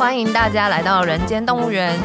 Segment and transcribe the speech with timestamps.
[0.00, 2.00] 欢迎大家来到人间动物园。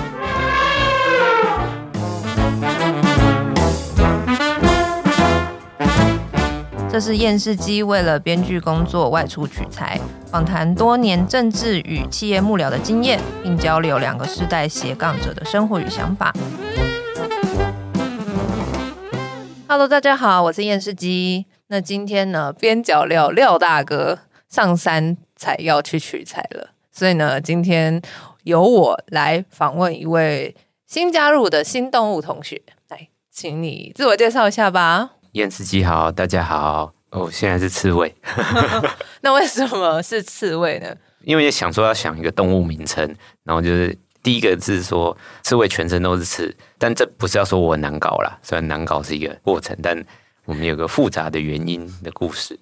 [6.92, 16.34] 这是厌世姬为了编剧工作外出取材，访谈多年政治与企业幕僚的经验，并交流两个世代斜杠者的生活与想法。
[19.70, 21.46] Hello，大家好，我是厌世姬。
[21.68, 24.20] 那今天呢，边角料廖大哥
[24.50, 28.02] 上山采药去取材了，所以呢，今天
[28.44, 30.56] 由我来访问一位
[30.88, 35.10] 新加入的新动物同学，来，请你自我介绍一下吧。
[35.34, 38.16] 燕子鸡好，大家好，我、哦、现在是刺猬。
[39.20, 40.96] 那为什么是刺猬呢？
[41.26, 50.02] 因为想说要想一个动物名称，然后就是第一个字说刺猬全身都是刺，但这不是要说我难搞啦，虽然难搞是一个过程，但
[50.46, 52.58] 我们有个复杂的原因的故事，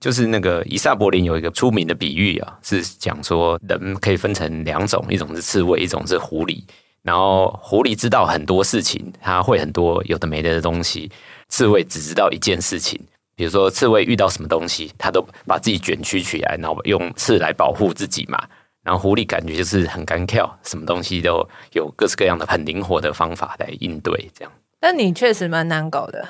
[0.00, 6.62] 就是那个以萨柏林有一个出名的比喻啊，是讲说人可以分成两种，一种是刺猬，一种是狐狸。
[7.02, 11.10] 然后狐狸知道很多事情，它会很多有的没的的东西。
[11.48, 13.00] 刺猬只知道一件事情，
[13.34, 18.42] 比如说刺猬遇到什么东西，它都把自己卷曲起来，然后用刺来保护自己嘛。
[18.82, 24.52] 然后狐狸感觉就是很干跳，什么东西都有各式各样的很灵活的方法来应对，这样。
[24.78, 26.26] 但你确实蛮难搞的，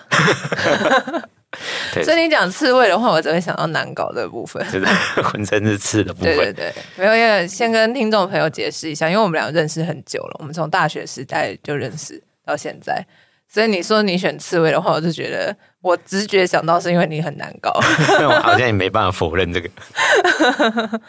[2.02, 4.86] 所以你讲刺猬的话，我只会想到难搞的部分，就是
[5.22, 6.36] 浑身是刺的部分。
[6.36, 13.04] 对对对，没有，因为先跟听众朋友解释一下，因为我们俩认识很久了，我们从大学时代就认识到现在。
[13.52, 17.72] 所以你说你选刺猬的话，我就觉得我直觉想到是因为你很难搞。
[18.22, 19.68] 我好像也没办法否认这个。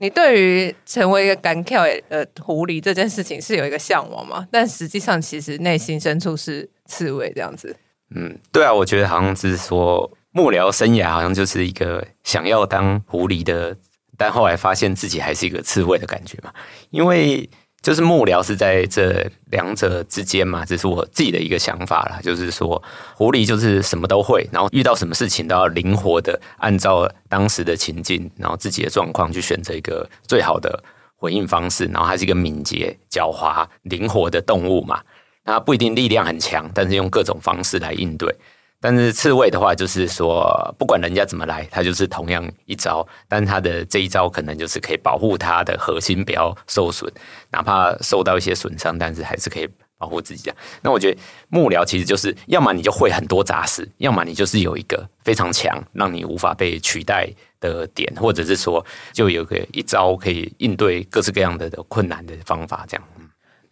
[0.00, 4.48] 你对于成为一个敢跳呃狐狸这件事情是有一个向往吗？
[4.50, 7.76] 但实际上其实内心深处是刺猬这样子。
[8.14, 13.76] 嗯，对啊，我觉得好像是说幕僚生涯好像就是一个想要当狐狸的，
[14.16, 16.52] 但后来发现自己还是一个刺猬的感觉嘛，
[16.90, 17.48] 因为。
[17.82, 22.18] 就是幕僚是在这两者之间嘛，这是我自己的一个想法啦。
[22.20, 22.82] 就是说，
[23.14, 30.82] 狐狸就是什么都会，然后遇到什么事情都要灵活的按照当时的情境，然后自己的状况去选择一个最好的
[31.14, 31.84] 回应方式。
[31.84, 35.00] 然后它是一个敏捷、狡猾、灵活的动物嘛。
[35.46, 38.34] 它不一定力量很强，但是用各种方式来应对。
[38.78, 47.10] 但是刺猬的话，就是说不管人家怎么来，它就是同样一招，但它的这一招可能就是可以保护它的核心不要受损，
[47.50, 50.52] 哪怕受到一些损伤，但是还是可以保护自己。
[50.82, 51.18] 那我觉得
[51.48, 57.26] 幕僚其实就是，要么你就会很多杂事，要么你就是有一个非常强，让你无法被取代
[57.58, 63.04] 的点，或者是说就有个一招可以应对各式各样的困难的方法，这样。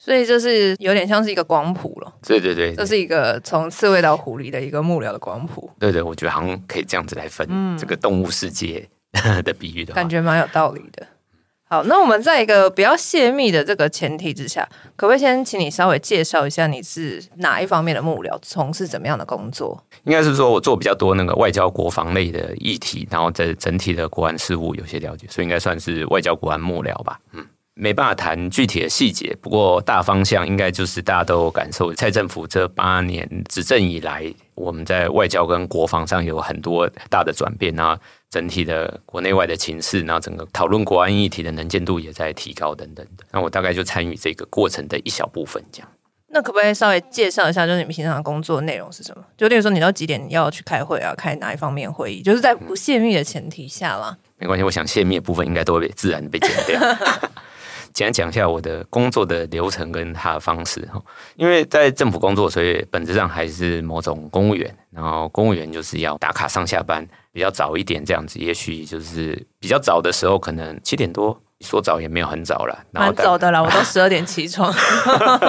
[0.05, 2.13] 所以就是有点像是一个光谱了。
[2.23, 5.71] 对对对，这是一个从刺猬到狐狸的一个幕僚的光谱。
[5.79, 7.49] 对对，我觉得好像可以这样子来分
[7.79, 8.87] 这个动物世界
[9.43, 11.07] 的比喻的，感觉蛮有道理的。
[11.67, 19.83] 好，那我们在一个比较泄密的这个前提之下，可不可以先请你稍微介绍一下你是哪一方面的幕僚，从事怎么样的工作？
[20.05, 27.19] 应该是说我做比较多那个外交国防类的议题，然后在整体的国安事务有些了解，所以应该算是外交国安幕僚吧。
[27.33, 27.47] 嗯。
[27.75, 31.93] 没办法谈具体的细节，不过大方向应该就是大家都感受。
[31.95, 43.25] 蔡政府这八年执政以来，我们在外交跟国防上有很多大的转变，然后整体的国内外的情势，然后整个讨论国安议题的能见度也在提高等等的。
[43.33, 45.89] 那我大概就参与这个过程的一小部分，这样。
[46.29, 49.25] 那可不可以稍微介绍一下，就是你们平常的工作内容是什么？
[49.37, 51.13] 就例如说，你到几点要去开会啊？
[51.17, 52.23] 开哪一方面会议？
[52.23, 54.17] 就是在不泄密的前提下啦。
[54.37, 56.81] 没关系，我想泄密的部分应该都会被自然被剪掉。
[57.95, 61.01] 简单讲一下我的工作的流程跟他的方式哈，
[61.37, 64.77] 因为在政府工作，所以本质上还是某种公务员。
[64.91, 74.75] 然后公务员就是要打卡上下班，比较早一点这样子，也许就是比较早的时候，可能七点多，说早也没有很早了，蛮早的啦，我都十二点起床。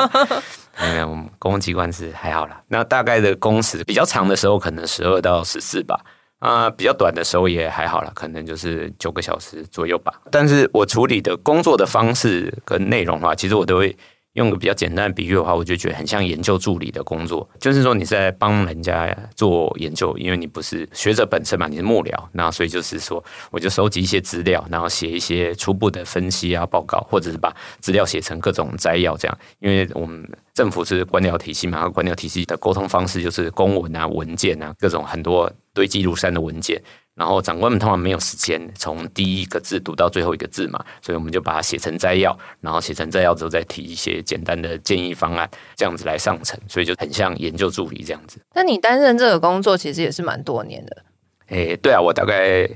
[0.78, 2.62] 没有，我们公共机关是还好啦。
[2.68, 6.00] 那大概的工时比较长的时候，可能十二到十四吧。
[6.46, 10.14] 啊，比较短的时候也还好啦，可能就是九个小时左右吧。
[10.30, 13.98] 但是我处理的工作的方式跟内容的话，其实我都会
[14.34, 29.36] 用个比较简单的比喻的话，我就觉得很像研究助理的工作，就是说你在帮人家做研究，因为你不是学者本身嘛，你是幕僚，那所以就是说，我就收集一些资料，然后写一些初步的分析啊报告，或者是把资料写成各种摘要这样。
[29.60, 36.82] 因为我们政府是官僚体系嘛，官僚体系的沟通方式就是公文啊、文件啊，各种很多堆积如山的文件。
[37.14, 48.38] 然后长官们通常没有时间从第一个字读到最后一个字嘛，所以我们就把它写成摘要，然后写成摘要之后再提一些简单的建议方案，这样子来上层，所以就很像研究助理这样子。
[48.54, 51.04] 那你担任这个工作其实也是蛮多年的。
[51.48, 52.70] 诶，对啊，我大概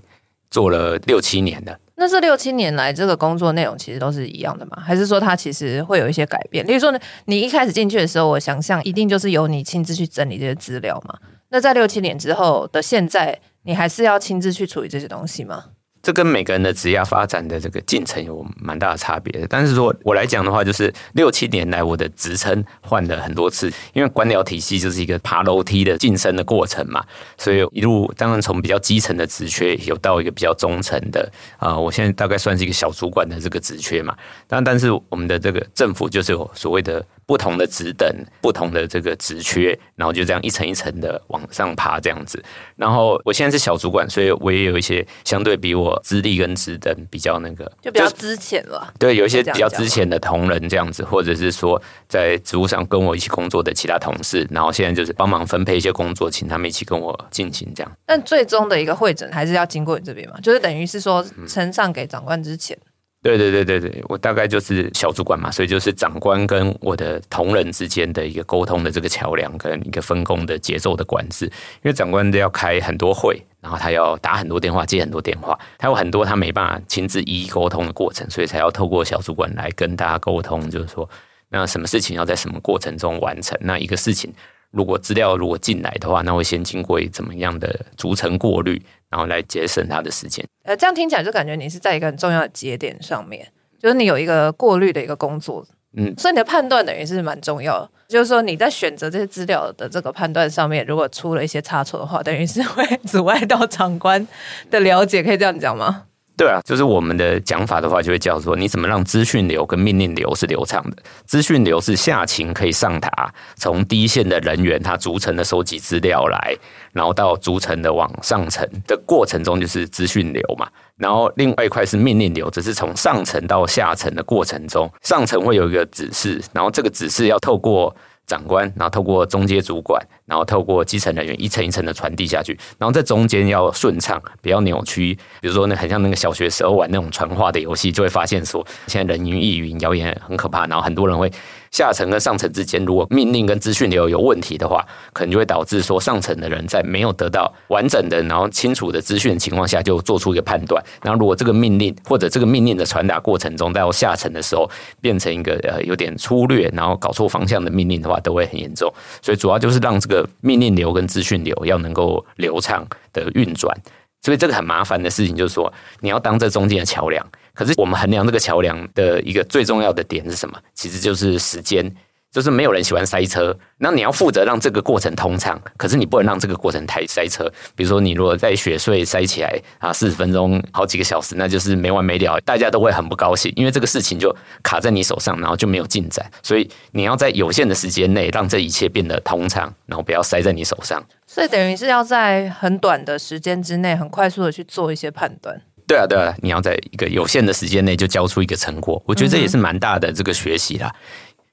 [0.50, 1.78] 做了六七年的。
[1.98, 4.82] 那这六七年来，这个工作内容其实都是一样的吗？
[4.82, 6.66] 还是说它其实会有一些改变？
[6.66, 11.20] 例如说呢，你一开始进去的时候，我想象一定就是由你亲自去整理这些资料嘛。
[11.52, 15.66] 那在六七年之后的现在，你还是要亲自去处理这些东西吗？
[16.02, 19.46] 这跟每个人的职业发展的这个进程有蛮大的差别。
[19.50, 27.04] 但是说我来讲的话，就是六七年来我的职称换了很多次，因为官僚体系就是一个爬楼梯的晋升的过程嘛，
[27.38, 34.16] 所以一路当然从比较基层的职缺有到一个比较中层的啊、我现在大概算是一个小主管的这个职缺嘛。
[34.48, 37.06] 但但是我们的这个政府就是有所谓的。
[37.30, 38.12] 不同的职等，
[38.42, 42.44] 不同的这个职缺，然后就这样一层一层的往上爬，这样子。
[42.76, 48.92] 然后我现在是小主管，所以我也有一些相对比我资历跟职等比较那个，就比较资浅了。
[48.98, 57.92] 对，有一些比较资浅的同仁这样子，或者是说在职务上跟我一起工作的其他同事，然后现在就是帮忙分配一些工作，请他们一起跟我进行这样。
[58.08, 60.40] 但最终的一个会诊还是要经过你这边嘛？
[60.42, 62.76] 就是等于是说呈上给长官之前。
[62.76, 62.89] 嗯
[63.22, 71.46] 对对对对对，我大概就是小主管嘛，所以就是长官跟我的同仁之间的一个沟通的这个桥梁，跟一个分工的节奏的管制。
[71.46, 81.10] 因为长官都要开很多会，然后他要打很多电话，接很多电话，他有很多他没办法亲自一一沟通的过程，所以才要透过小主管来跟大家沟通，就是说，
[81.50, 84.34] 那什么事情要在什么过程中完成，那一个事情。
[84.72, 88.80] 如果资料如果进来的话，那会先经过怎么样的逐层过滤，
[89.10, 90.46] 然后来节省他的时间。
[90.64, 93.48] 呃，这样听起来就感觉你是在一个很重要的节点上面，
[93.82, 95.66] 就是你有一个过滤的一个工作，
[95.98, 97.90] 嗯，所以你的判断等于是蛮重要的。
[98.08, 104.28] 就是说你在选择这些资料的这个判断上面，如果出了一些差错的话，等于是会阻碍到长官
[104.72, 106.06] 的了解，可以这样讲吗？
[106.40, 110.96] 对啊，就是我们的讲法的话，就会叫做你怎么让资讯流跟命令流是流畅的。
[111.26, 116.56] 资讯流是下情可以上达，从第一线的人员他逐层的收集资料来，
[116.94, 120.66] 然后到逐层的往上层的过程中，就是资讯流嘛。
[120.96, 127.94] 然后另外一块是命令流，只是从上层到下层的过程中，上层会有一个指示，然后这个指示要透过。
[128.30, 135.18] 长官，然后透过中阶主管，然后透过基层人员一层一层的传递下去，然后在中间要顺畅，不要扭曲。
[135.42, 141.32] 比如说，那很像那个小学时候玩那种传话的游戏，就会发现说，现在人云亦云，谣言很可怕，然后很多人会。
[141.72, 150.84] 下层跟上层之间，如果命令跟资讯流有问题的话，可能就会导致说上层的人在没有得到完整的、然后清楚的资讯的情况下，就做出一个判断。
[151.04, 154.70] 然后如果这个命令或者这个命令的传达过程中，到下层的时候
[155.00, 158.92] 变成一个呃有点粗略，然后搞错方向的命令的话，都会很严重。
[159.22, 163.76] 所以主要就是让这个命令流跟资讯流要能够流畅的运转。
[164.22, 167.26] 所以这个很麻烦的事情就是说，你要当这中间的桥梁。
[167.54, 170.58] 可是我们衡量这个桥梁的一个最重要的点是什么？
[170.74, 171.94] 其实就是时间，
[172.32, 173.58] 就是没有人喜欢塞车。
[173.80, 177.50] 那你要负责让这个过程通畅，可是你不能让这个过程太塞车。
[177.76, 186.30] 比如说，你如果在雪隧塞起来啊，四十分钟、好几个小时，那就是没完没了，大家都会很不高兴，因为这个事情就卡在你手上，然后就没有进展。
[186.44, 191.02] 所以你要在有限的时间内让这一切变得通畅，然后不要塞在你手上。
[191.26, 195.62] 所以等于是要在很短的时间之内，很快速的去做一些判断。
[195.90, 200.94] 对啊，对啊，你要在一个有限的时间内就交出一个成果，我觉得这也是蛮大的这个学习啦。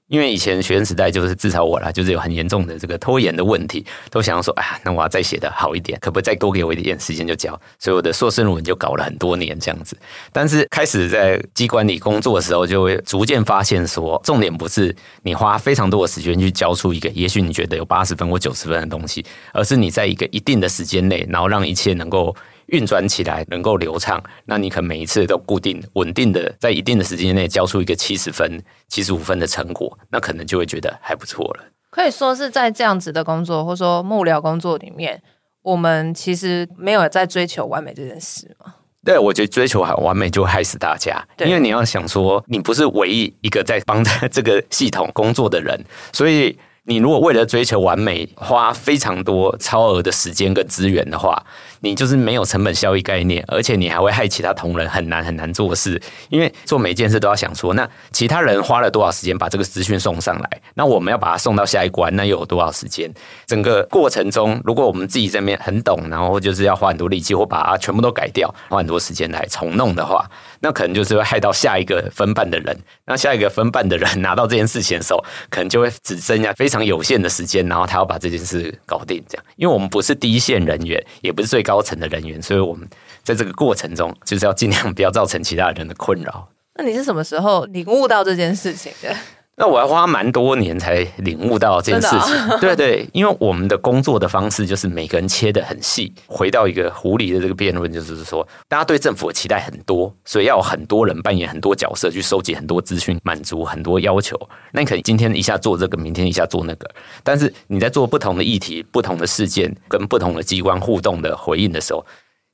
[0.08, 7.58] 因为以前学生时代就是至少我啦，就是有很严重的这个拖延的问题，都想要说，哎呀，那我要再写的好一点，可不可以再多给我一点时间就交？
[7.78, 9.96] 所以我的硕士论文就搞了很多年这样子。
[10.34, 19.24] 但是开始在机关里工作的时候，就会逐渐发现说，重点不是你花非常多的时间去交出一个，也许你觉得有八十分或九十分的东西，
[19.54, 22.36] 而是你在一个一定的时间内，然后让一切能够。
[22.66, 31.64] 运转起来能够流畅，那你可能每一次都固定稳定的在一定的时间内交出一个七十分、七十五分的成果，那可能就会觉得还不错了。
[31.90, 35.22] 可以说是在这样子的工作，或者说幕僚工作里面，
[35.62, 38.74] 我们其实没有在追求完美这件事吗？
[39.04, 46.58] 对，我觉得追求很完美就害死大家，因为你要想说，你不是唯一一个在帮这个系统工作的人，所以。
[46.88, 51.44] 你如果为了追求完美，花非常多超额的时间跟资源的话，
[51.80, 56.00] 你就是没有成本效益概念，而且你还会害其他同仁很难很难做事。
[56.28, 63.12] 因为做每件事都要想说，那其他人花了多少时间把这个资讯送上来，那我们要把它送到下一关，那又有多少时间？
[63.46, 70.24] 整个过程中，如果我们自己这边很懂，然后就是要花很多力气，或把它全部都改掉，花很多时间来重弄的话，
[70.60, 72.78] 那可能就是会害到下一个分办的人。
[73.06, 79.22] 那下一个分办的人拿到这件事情的时候，可能就会只剩下非常有限的时间，然后他要把这件事搞定。
[79.28, 82.88] 这样，因为我们不是第一线人员，也不是最高层的人员，所以我们
[83.22, 86.48] 在这个过程中，就是要尽量不要造成其他人的困扰。
[86.74, 89.14] 那你是什么时候领悟到这件事情的？
[89.58, 92.36] 那我要花蛮多年才领悟到这件事情。
[92.50, 96.12] 哦、对对，因为我们的工作的方式就是每个人切得很细。
[96.26, 104.38] 回到一个狐狸的这个辩论，就是说，大家对政府的期待很多，所以要有很多人扮演很多角色，去收集很多资讯，满足很多要求。
[104.72, 106.90] 那你可能今天一下做这个，明天一下做那个，
[107.24, 112.04] 但是你在做不同的议题、不同的事件跟不同的机关互动的回应的时候，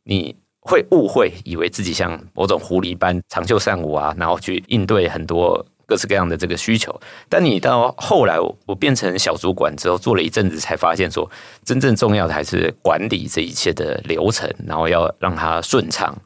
[0.04, 5.66] 你会误会，以为自己像某种狐狸般长袖善舞啊，然后去应对很多。
[5.92, 11.30] 各式各样的这个需求，但你到后来，我变成小主管之后，做了一阵子，才发现说，
[11.66, 16.16] 真正重要的还是管理这一切的流程，然后要让它顺畅。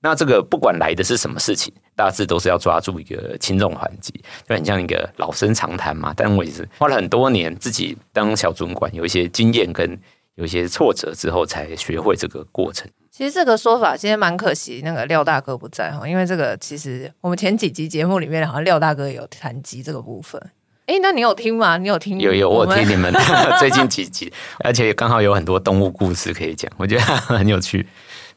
[0.00, 4.12] 那这个不管来的是什么事情，大致都是要抓住一个轻重缓急，
[4.48, 6.12] 就很像一个老生常谈嘛。
[6.16, 9.96] 但我也是花了很多年，自己当小主管，有一些经验跟
[10.36, 12.90] 有些挫折之后，才学会这个过程。
[13.10, 20.40] 其实这个说法其实蛮可惜，那个廖大哥不在哈，因为这个其实我们前几集节目里面好像廖大哥有谈及这个部分。
[20.86, 21.76] 哎，那你有听吗？
[21.76, 22.18] 你有听？
[22.18, 23.12] 有有，我有听你们
[23.60, 24.32] 最近几集，
[24.64, 27.86] 而且刚好有很多动物故事可以讲，我觉得很有趣，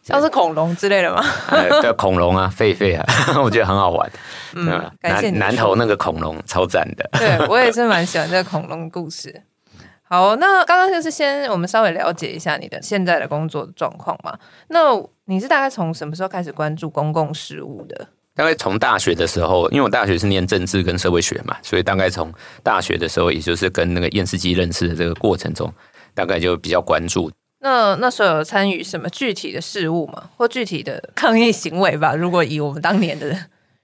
[0.04, 1.24] 像是恐龙之类的吗？
[1.82, 3.06] 对，恐龙啊，狒狒啊，
[3.42, 4.12] 我觉得很好玩。
[4.54, 4.68] 嗯，
[5.02, 5.38] 感谢你。
[5.38, 9.42] 南投那个恐龙超赞的，对我也是蛮喜欢这个恐龙故事。
[10.08, 14.38] 好，那刚刚就是先我们稍微了解一下你的现在的工作状况嘛。
[14.68, 14.80] 那
[15.26, 18.08] 你是大概从什么时候开始关注公共事务的？
[18.36, 22.32] 大概从大学的时候，因为我大学是念政治跟社会学嘛，所以大概从
[22.62, 25.74] 大学的时候，也就是跟那个验视机认识的这个过程中，
[26.14, 27.32] 大概就比较关注。
[27.62, 30.30] 那那时候有参与什么具体的事务吗？
[30.38, 32.14] 或具体的抗议行为吧？
[32.14, 33.36] 如果以我们当年的。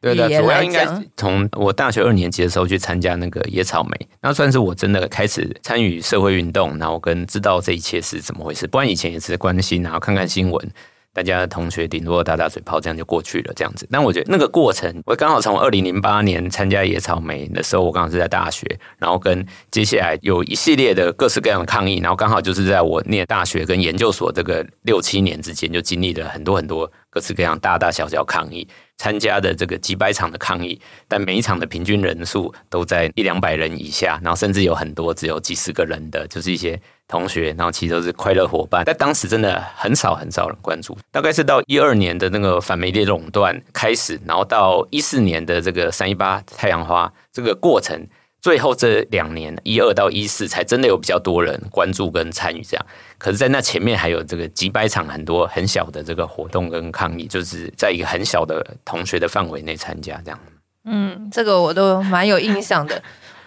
[0.01, 8.65] 对的，主要应该从我大学二年级的时候去参加那个野草莓，那算是我真的开始参与社会运动，然后跟知道这一切是怎么回事。
[8.65, 10.71] 不然以前也是关心，然后看看新闻。
[11.13, 13.85] 大家的同学顶多打打嘴炮，这样就过去了，这样子。
[13.91, 18.65] 但我觉得那个过程，我刚好从二零零八年参加野草莓的时候，我刚好是在大学，
[18.97, 36.81] 然后跟接下来有一系列的各式各样的抗议，然后刚好就是在我念大学跟研究所这个六七年之间，就经历了很多很多各式各样大大小小抗议，参加的这个几百场的抗议，但每一场的平均人数都在一两百人以下，然后甚至有很多只有几十个人的，就是一些。
[37.07, 40.97] 同学，然后其实都是快乐伙伴，但当时真的很少很少人关注。
[41.11, 48.07] 大概是到一二年的那个反媒体垄断开始，然后到一四年的这个三一八太阳花这个过程，
[48.41, 52.85] 最后这两年一二到一四才真的有比较多人关注跟参与这样。
[53.19, 60.39] 可是，在那前面还有这个几百场很多很小的这个活动跟抗议，就是在一个很小的同学的范围内参加这样。
[60.85, 62.99] 嗯，这个我都蛮有印象的。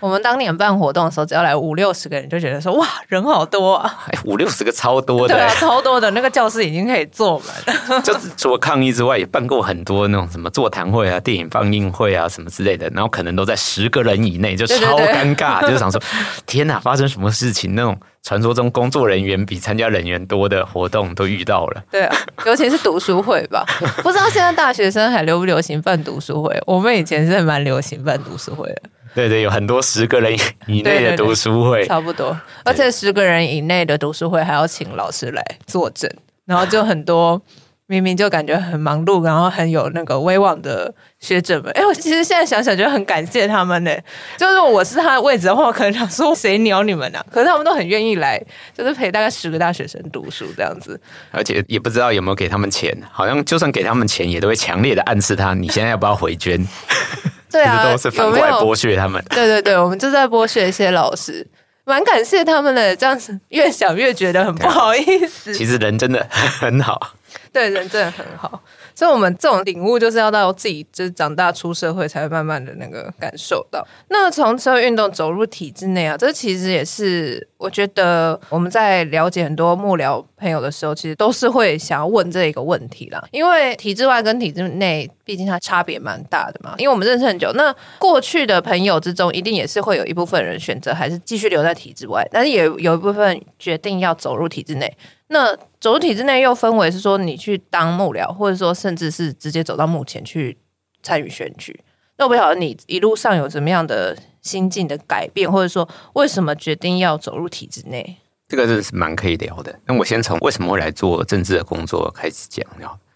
[0.05, 4.05] 我们当年办活动的时候，只要来五六十个人，就觉得说哇，人好多啊！
[4.09, 8.03] 哎，五六十个超多的，对啊，超多的，那个教室已经可以坐满。
[8.05, 15.99] 就是除了抗议之外，也办过很多那种什么座谈会啊、电影放映会啊什么之类的，然后可能都在十个人以内，就超尴尬，就想说
[16.45, 17.75] 天哪，发生什么事情？
[17.75, 21.85] 那种传说中工作人员比参加人员多的活动都遇到了。
[21.91, 22.17] 对啊，
[22.47, 23.65] 尤其是读书会吧，
[24.03, 26.59] 不知道现在大学生还流不流行办读书会？
[26.67, 28.83] 我们以前是蛮流行办读书会的。
[29.15, 30.35] 对对，有很多十个人
[30.67, 32.37] 以内的读书会，差不多。
[32.65, 36.11] 而且十个人以内的读书会还要请老师来坐镇，
[36.47, 37.41] 然后就很多
[37.87, 41.71] 明明就感觉很忙碌，然后很有那个威望的学者们。
[41.73, 43.95] 哎，我其实现在想想，就很感谢他们呢。
[44.39, 47.27] 就是我是他的位置的话，可能想说谁鸟你们呢、啊？
[47.31, 48.43] 可是他们都很愿意来，
[48.77, 50.99] 就是陪大概十个大学生读书这样子。
[51.31, 56.67] 而且也不知道有没有给他们钱，好像就算给他们钱，也都会强烈的暗示他：你现在要不要回捐？
[57.53, 59.23] 对啊，都是反过来剥削他们。
[59.29, 61.47] 对对对，我们就在剥削一些老师，
[61.85, 62.97] 蛮感谢他们的。
[62.97, 65.55] 这样子越想越觉得很不好意思。
[65.55, 67.13] 其实人真的很好。
[67.55, 68.61] 对，人真的很好。
[68.97, 73.87] 所以，我们这种领悟就是要到自己就是长大出社会，才会慢慢的那个感受到。
[74.09, 83.25] 那从社会运动走入体制内啊，这其实也是我觉得我们在了解很多幕僚朋友的时候，其实都是会想要问这一个问题啦。
[83.31, 86.75] 因为体制外跟体制内，毕竟它差别蛮大的嘛。
[86.79, 94.93] 因为我们认识很久，那过去的朋友之中，一定也是会有一部分人选择还是继续留在体制外，但是也有一部分决定要走入体制内。
[95.29, 100.59] 那走入体制内又分为是说你去当幕僚，或者说甚至是直接走到幕前去
[101.03, 101.81] 参与选举。
[102.17, 108.17] 那我不晓得你一路上有怎么样的心境的改变，或者说为什么决定要走入体制内？
[108.47, 109.81] 这个是蛮可以聊的。
[109.87, 112.65] 那我先从为什么会来做政治的工作开始讲。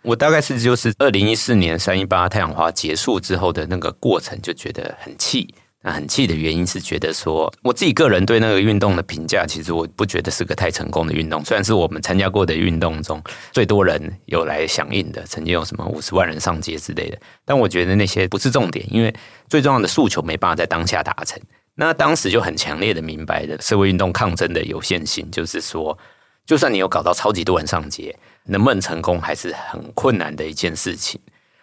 [0.03, 5.55] 我大概是就是二零一四年三一八太阳花结束之后的那个过程，就觉得很气。
[5.93, 11.45] 很气的原因是觉得说，我自己个人对那个运动的评价，其实我不觉得是个太成功的运动。
[11.45, 19.15] 虽然是我们参加过的运动中最多人有来响应的，曾经有什么五十万人上街之类的，但我觉得那些不是重点，因为
[19.49, 21.41] 最重要的诉求没办法在当下达成。
[21.75, 25.97] 那当时就很强烈的明白的社会运动抗争的有限性，就是说，
[26.45, 28.17] 就算你有搞到超级多人上街，
[28.47, 31.21] 能不能成功还是很困难的一件事情。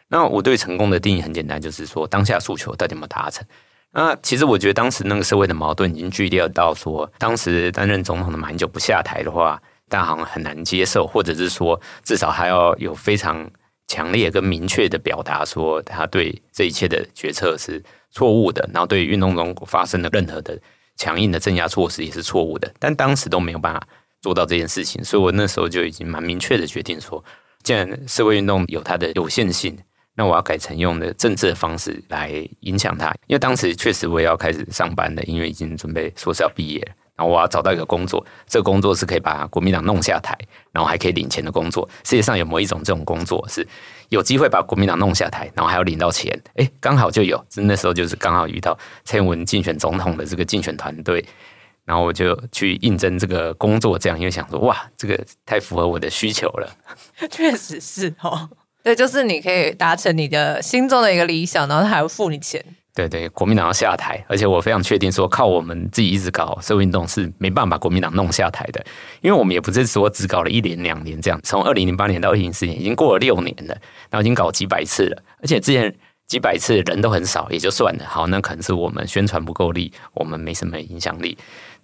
[0.08, 3.46] 那我对成功的定义很简单，就是说当下诉求到底有没有达成。
[3.98, 13.50] 那其实我觉得当时那个社会的矛盾已经剧烈到说，当时担任总统的马英九不下台的话，大家好像很难接受，或者是说至少还要有非常
[13.88, 20.60] 强烈跟明确的表达，说他对这一切的决策是错误的，然后对运动中发生的任何的
[20.98, 22.70] 强硬的镇压措施也是错误的。
[22.78, 23.82] 但当时都没有办法
[24.22, 27.24] 做到这件事情，所以我那时候就已经蛮明确的决定说，
[27.64, 29.78] 既然社会运动有它的有限性。
[30.16, 32.32] 那我要改成用的政治的方式来
[32.62, 36.92] 影响他，因为当时确实我也要开始上班了，因为已经准备硕士要毕业了。
[37.18, 40.38] 然后我要找到一个工作，这个工作是可以把国民党弄下台，
[40.74, 41.88] 然后还可以领钱的工作。
[42.04, 43.66] 世界上有没有一种这种工作是
[44.10, 46.38] 有机会把国民党弄下台，然后还要领到钱？
[46.56, 47.42] 哎，刚好就有。
[47.56, 51.24] 那时候就是刚好遇到蔡英文竞选总统的这个竞选团队，
[51.86, 56.70] 然后我就去应征这个工作，这样因为想说哇，这个太符合我的需求了。
[57.32, 58.50] 确实是哦。
[58.86, 62.64] 对，就是你可以达成你的心中的一个理想，然后他还会付你钱。
[62.94, 68.86] 对对，国民党要下台，而且我非常确定说，靠我们自己一直搞社会运动是没办法把国民党弄下台的，
[69.22, 73.76] 因为我们也不是说只搞了一年两年这样，从二零零八年到二零一四年，已经过了六年了，
[74.12, 75.92] 然后已经搞几百次了，而且之前
[76.28, 78.06] 几百次人都很少，也就算了。
[78.08, 81.36] 好，那可能是我们宣传不够力，我们没什么影响力。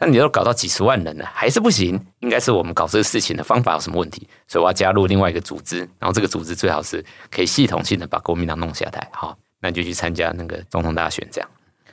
[0.04, 2.04] 那你都搞到几十万人了，还是不行？
[2.22, 4.28] 应该是我们搞这个事情的方法有什么问题？
[4.48, 9.08] 所以我要加入另外一个组织，然后这个组织最好是可以系统性的把国民党弄下台。
[9.12, 11.28] 好，那你就去参加那个总统大选。
[11.32, 11.48] 这样，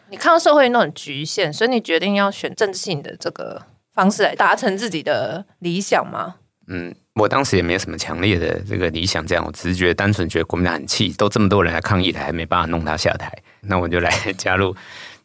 [0.09, 3.61] 你看到社会运动很局限，所以你决定要选政治性的这个
[3.93, 6.37] 方式来达成自己的理想吗？
[6.71, 13.31] 嗯，我当时也没有什么强烈的这个理想，这样我只是觉得单纯觉得国民党很气，都这么多人来抗议了，还没办法弄他下台，
[13.61, 14.75] 那我就来 加入。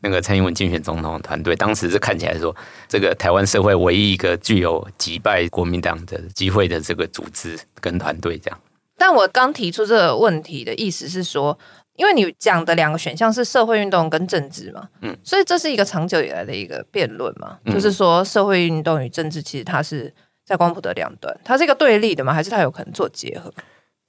[0.03, 2.53] 那个蔡英文竞选总统的团队，当时是看起来说，
[2.89, 8.59] 这个台湾社会唯一一个具有击败国民党的机会的这个组织跟团队，这样。
[8.97, 11.57] 但我刚提出这个问题的意思是说，
[11.95, 20.13] 因为你讲的两个选项是社会运动跟政治嘛，嗯，所以这是一个长久以来的一个辩论嘛，就是说社会运动与政治其实它是
[20.45, 22.33] 在光谱的两端，它是一个对立的嘛？
[22.33, 23.53] 还是它有可能做结合？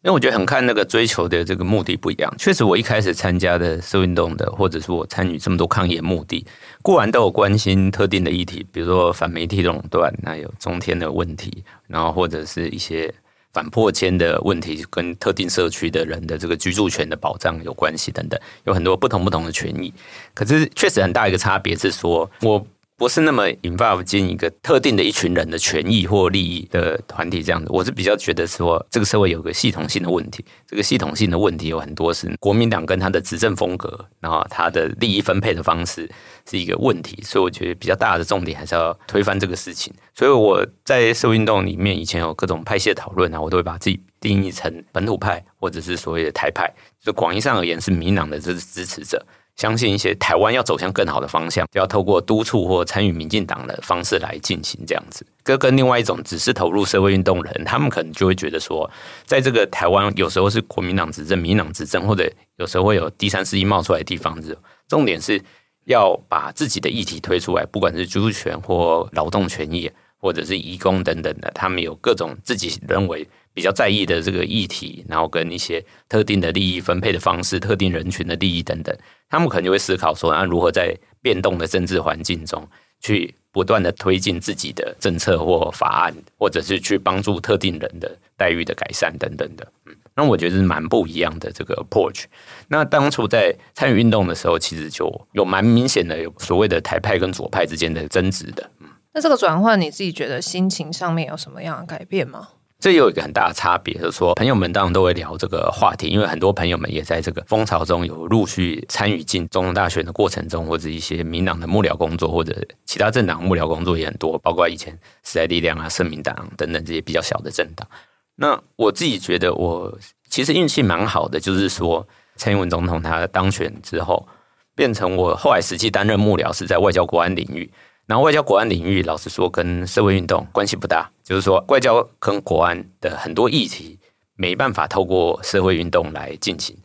[0.04, 2.30] 因为我觉得很看那个追求的这个目的不一样。
[2.36, 6.44] 确实，我一开始参加的社运动的，或者是我参与这么多抗议的目的，
[6.82, 13.10] 固然都有关心特定的议题，比如说反媒体垄断，那有中天的问题，然后或者是一些
[13.54, 19.90] 反破迁的问题，跟特定社区的人的这个居住权的保障有关系等等，有很多不同不同的权益。
[20.34, 22.66] 可是，确实很大一个差别是说，我。
[22.96, 30.44] 不是那么 involve 进一个特定的一群人的权益或利益的团体这样子，我是比较觉得说，这个社会有个系统性的问题。
[30.66, 36.08] 这个系统性的问题有很多是国民党跟他的执政风格，然后他的利益分配的方式
[36.48, 39.92] 是一个问题，所以我觉得比较大的重点还是要推翻这个事情。
[40.14, 49.26] 所以我在社会运动里面以前有各种派系的讨论啊，我都会把自己定义成本土派或者是所谓的台派，就广义上而言是民党的支持者。
[49.56, 55.24] 相信一些台湾要走向更好的方向，就要透过督促或参与民进党的方式来进行这样子。
[55.42, 58.90] 跟跟另外一种只是投入社会运动的人，他们可能就会觉得说，
[59.24, 64.56] 在这个台湾有时候是国民党执政、民进党执政，或者有时候会有第三势力冒出来的地方，是
[64.88, 65.40] 重点是
[65.84, 73.26] 要把自己的议题推出来，不管是居住权或劳动权益，或者是移工等等的，他们有各种自己认为。
[73.54, 78.94] 比较在意的这个议题，然后跟一些特定的利益分配的方式、特定人群的利益等等，
[79.30, 82.68] 他们可能就会思考说，那如何在变动的政治环境中
[83.00, 89.72] 去不断的推进自己的政策或法案，或者是去帮助特定人的待遇的改善等等的。
[89.86, 92.24] 嗯，那我觉得是蛮不一样的这个 approach。
[92.66, 98.68] 那当初在参与运动的时候，其实就有蛮明显的所谓的台派跟左派之间的争执的。
[98.80, 102.48] 嗯，那这个转换，你自己觉得心情上面有什么样的改变吗？
[102.80, 117.88] 这又有一个很大的差别，就是说朋友们当然都会聊这个话题，因为很多朋友们也在这个风潮中有陆续参与进总统大选的过程中，或者一些民党的幕僚工作，或者其他政党幕僚工作也很多，包括以前时代力量啊、社民党等等这些比较小的政党。
[118.36, 119.96] 那我自己觉得，我
[120.28, 122.06] 其实运气蛮好的，就是说
[122.36, 124.28] 蔡英文总统他当选之后，
[124.74, 127.72] 变成我后来实际担任幕僚是在外交国安领域。
[128.06, 133.98] 然后外交国安领域，老实说跟社会运动关系不大，就是说外交跟国安的很多议题
[134.36, 136.76] 没办法透过社会运动来进行，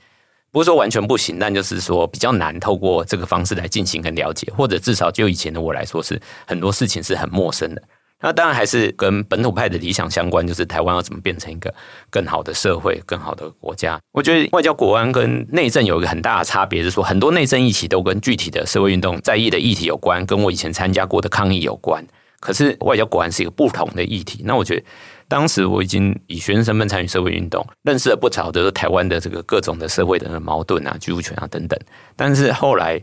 [0.51, 7.83] 不是说完全不行，但就是说比较难透过这个方式来进行跟了解，或者至少就以前的我来说，是很多事情是很陌生的。
[8.21, 11.73] 那当然还是跟本土派的理想相关，就是台湾要怎么变成一个
[12.09, 13.97] 更好的社会、更好的国家。
[14.11, 22.05] 我觉得外交国安跟内政有一个很大的差别，是说很多内政议题都跟具体的社会运动在意的议题有关，跟我以前参加过的抗议有关。
[22.39, 24.41] 可是外交果然是一个不同的议题。
[24.43, 24.83] 那我觉得
[25.27, 31.79] 当时我已经以学生身份参与社会运动，认识了不少的台湾的这个各种的社会的矛盾啊、居住权啊等等。
[32.15, 33.01] 但是后来。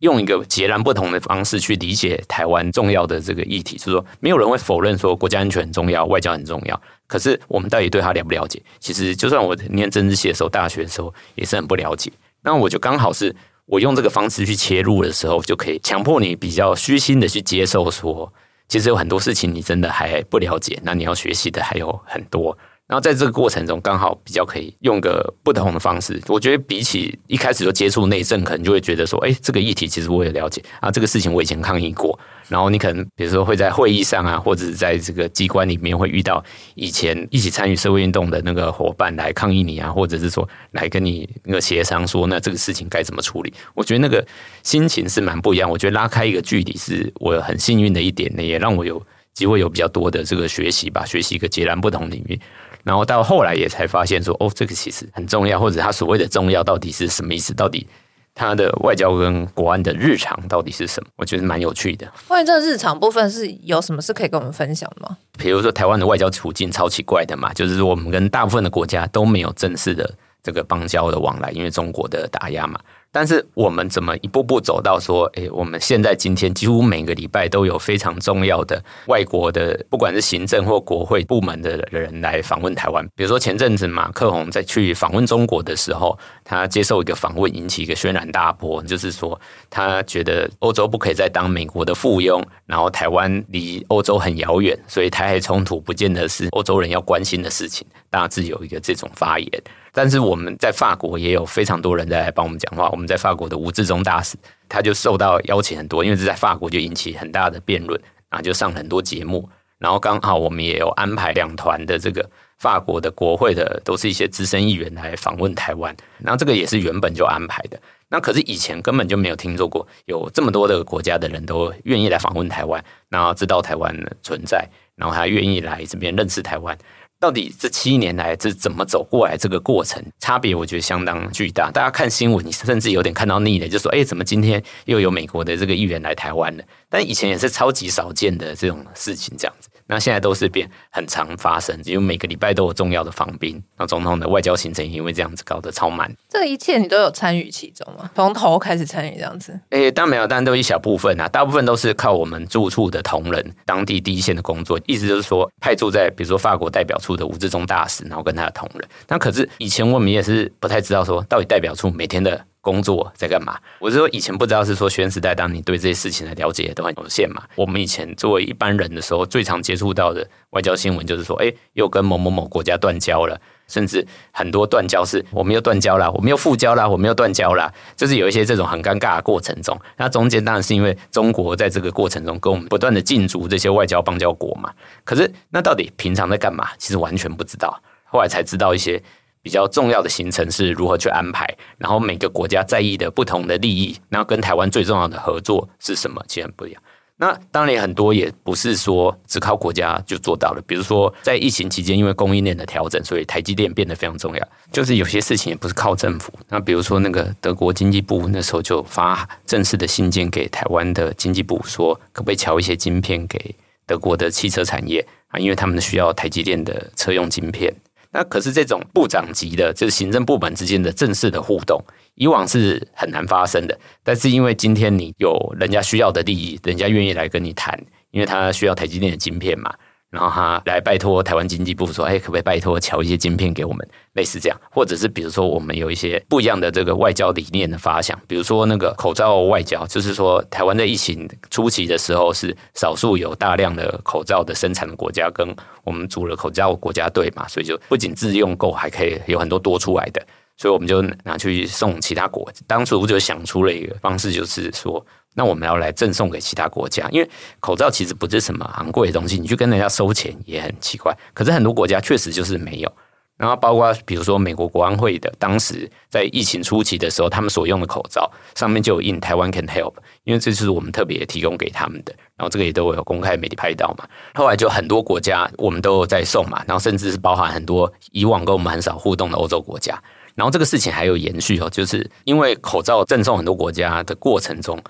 [0.00, 6.80] 用一个截然不同的方式去理解台湾重要的这个议题，就是说，没有人会否认说国家安全很重要，外交很重要。
[7.08, 8.62] 可是我们到底对他了不了解？
[8.78, 12.12] 其实，就算我念政治系的时候，大学的时候也是很不了解。
[12.42, 13.34] 那我就刚好是
[13.66, 18.32] 我用这个方式去切入的时候，就可以强迫你比较虚心的去接受，说
[18.68, 22.56] 其实有很多事情你真的还不了解，那你要学习的还有很多。
[22.88, 26.18] 然后在这个过程中，刚好比较可以用个不同的方式。
[26.26, 32.18] 我觉得比起一开始就接触内政，可能就会觉得说，哎，这个议题其实我也了解啊，这个事情我以前抗议过。
[32.48, 36.42] 然后你可能比如说会在会议上啊，或者是在这个机关里面会遇到
[36.76, 43.52] 以前一起参与社会运动的那个伙伴来抗议你啊，或者是说来跟你那个协商说，那这个事情该怎么处理？
[43.74, 44.26] 我觉得那个
[44.62, 45.68] 心情是蛮不一样。
[45.68, 52.40] 我觉得拉开一个距离是我很幸运的一点呢，也让我有机会有比较多的这个学习吧，学习一个截然不同领域。
[52.88, 57.52] 然后到后来也才发现说，哦，这个其实很重要，或者他所谓的重要到底是什么意思？
[57.52, 57.86] 到底
[58.34, 61.10] 他的外交跟国安的日常到底是什么？
[61.16, 62.10] 我觉得蛮有趣的。
[62.26, 65.18] 关于这个日常部分是有什么是可以跟我们分享的吗？
[65.36, 70.10] 比如说台湾的外交处境超奇怪的嘛，就是说我们跟大部分的国家都没有正式的
[70.42, 72.80] 这个邦交的往来，因为中国的打压嘛。
[73.10, 83.06] 但是我们怎么一步步走到说，诶，我们现在今天几乎每个礼拜都有非常重要的外国的，不管是行政或国会部门的人来访问台湾。
[83.16, 89.40] 比如说前阵子马克宏在去访问中国的时候，他接受一个访问，引起一个轩然大波，就是说
[89.70, 97.86] 他觉得欧洲不可以再当美国的附庸，然后台湾离欧洲很遥远，所以台海冲突不见得是欧洲人要关心的事情。
[98.10, 99.62] 大致有一个这种发言。
[99.98, 102.88] 但是我们在法国也有非常多人在来帮我们讲话。
[102.90, 104.36] 我们在法国的吴志忠大使，
[104.68, 109.50] 他就受到邀请很多，因为是在法国就引起很大的辩论，然后就上很多节目。
[109.78, 112.24] 然后刚好我们也有安排两团的这个
[112.58, 115.92] 法国的国会的，都是一些资深议员来访问台湾。
[116.18, 117.76] 然后这个也是原本就安排的。
[118.08, 126.78] 那可是以前根本就没有听说过有这么多的国家的人都愿意来访问台湾，然后知道台湾的存在，然后还愿意来这边认识台湾。
[127.20, 129.36] 到底这七年来这怎么走过来？
[129.36, 131.70] 这个过程差别，我觉得相当巨大。
[131.70, 139.67] 大家看新闻，你甚至有点看到腻了，就说：“哎，怎么今天又有美国的这个议员来台湾了？”但以前也是超级少见的这种事情，这样子。
[139.88, 146.14] 那现在都是变很常发生，因为每个礼拜都有重要的访宾，那总统的外交行程因为这样子搞得超满。
[146.28, 148.10] 这一切你都有参与其中吗？
[148.14, 149.58] 从头开始参与这样子？
[149.70, 158.86] 诶，当然没有，当然都一小部分啊，大部分都是靠我们住处的同仁，当地第一线的工作，意思就是说派驻在比如说法国代表处的吴志忠大使，然后跟他的同仁。
[159.08, 162.44] 那可是以前我们也是不太知道说到底代表处每天的。
[162.68, 163.56] 工作在干嘛？
[163.78, 167.42] 我是说，以前不知道是说学时代，当你对这些事情的了解都很有限嘛。
[167.54, 179.74] 我们以前作为一般人的时候，最常接触到的外交新闻就是说，哎，又跟某某某国家断交了，甚至很多断交是我们又断交了，我们又复交了，我们又断交了，就是有一些这种很尴尬的过程中。
[179.96, 184.70] 那中间当然是因为中国在这个过程中跟我们不断的进驻这些外交邦交国嘛。
[185.04, 186.68] 可是那到底平常在干嘛？
[186.76, 187.80] 其实完全不知道。
[188.10, 189.02] 后来才知道一些。
[189.42, 191.46] 比较重要的行程是如何去安排，
[191.78, 196.82] 然后每个国家在意的不同的利益，然后跟台湾最重要的合作是什么，其实很不一样。
[197.20, 200.62] 那当然很多，也不是说只靠国家就做到了。
[200.68, 204.48] 比如说在疫情期间，因为供应链的调整，所以台积电变得非常重要。
[204.70, 206.32] 就是有些事情也不是靠政府。
[206.48, 213.52] 那比如说那个德国经济部那时候就发正式的信件给台湾的经济部，说可不可以乔一些晶片给
[213.84, 215.40] 德国的汽车产业啊？
[215.40, 217.74] 因为他们需要台积电的车用晶片。
[218.10, 221.82] 那可是这种部长级的，就是行政部门之间的正式的互动。
[222.14, 227.78] 以往是很难发生的，但是因为今天你有人家需要的利益，人家愿意来跟你谈，
[228.10, 229.72] 因为他需要台积电的晶片嘛，
[230.10, 250.26] 然后他来拜托台湾经济部说，哎，可不可以拜托乔一些晶片给我们，类似这样，或者是比如说我们有一些不一样的这个外交理念的发想，比如说那个口罩外交，就是说台湾在疫情初期的时候是少数有大量的口罩的生产的国家，跟我们组了口罩国家队嘛，所以就不仅自用够，还可以有很多多出来的。
[250.56, 252.50] 所以我们就拿去送其他国。
[252.66, 255.04] 当初我就想出了一个方式，就是说，
[255.38, 261.16] 那我们要来赠送给其他国家，因为口罩其实不是什么昂贵的东西，你去跟人家收钱也很奇怪。
[261.32, 262.92] 可是很多国家确实就是没有。
[263.36, 272.12] 然后包括比如说美国国安会的，当时在疫情初期的时候，他们所用的口罩上面就有印“台湾 can help”，因为这是我们特别提供给他们的。
[272.36, 274.04] 然后这个也都有公开媒体拍到嘛。
[274.34, 279.96] 后来就很多国家我们都有在送嘛，然后甚至是包含很多以往跟我们很少互动的欧洲国家。
[280.34, 284.80] 然后这个事情还有延续哦，就是因为口罩赠送很多国家的过程中，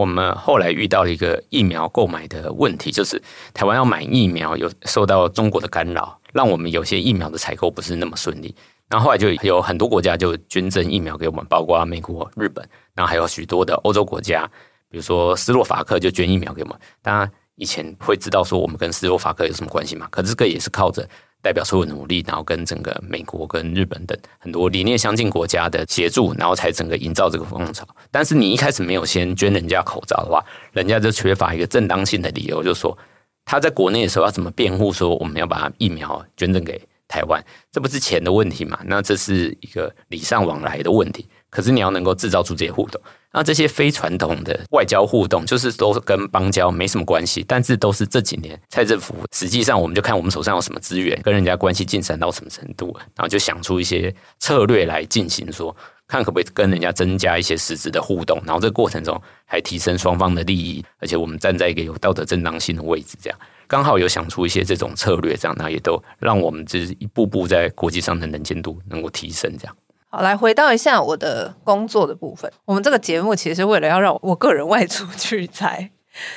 [0.00, 8.54] 我们后来遇到了一个疫苗购买的问题，就是台湾要买疫苗有受到中国的干扰，让我们有些疫苗的采购不是那么顺利。
[8.88, 14.50] 然后后来就有很多国家就捐赠疫苗给我们，包括美国、日本，然后还有许多的欧洲国家，
[14.88, 16.78] 比如说斯洛伐克就捐疫苗给我们。
[17.02, 20.08] 当然以前会知道说我们跟斯洛伐克有什么关系嘛？
[20.10, 21.06] 可这个也是靠着。
[21.42, 27.86] 代表所有努力，然后跟整个美国、跟日本等很多理念相近国家的协助，然后才整个营造这个风潮。
[28.10, 32.96] 但是你一开始没有先捐人家口罩的话，人家就缺乏一个正当性的理由，就说
[33.44, 37.42] 他在国内的时候要怎么辩护说我们要把疫苗捐赠给台湾？
[37.72, 38.78] 这不是钱的问题嘛？
[38.84, 41.26] 那这是一个礼尚往来的问题。
[41.50, 43.00] 可是你要能够制造出这些互动。
[43.32, 55.74] 那这些非传统的外交互动，就是都跟邦交没什么关系，但是都是这几年蔡政府实际上，我们就看我们手上有什么资源，跟人家关系进展到什么程度，然后就想出一些策略来进行，说
[56.08, 69.76] 看可不可以跟人家增加一些实质的互动，然后这个过程中还提升双方的利益，而且我们站在一个有道德正当性的位置，这样刚好有想出一些这种策略，这样那也都让我们就是一步步在国际上的能见度能够提升，这样。
[70.12, 72.50] 好，来回到一下我的工作的部分。
[72.64, 75.88] 我们这个节目其实是为了要让我个人外出取材，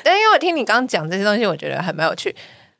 [0.03, 2.35] 但 因为我听你刚刚讲这些东西，我觉得还蛮有趣。